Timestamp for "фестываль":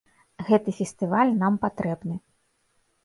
0.79-1.33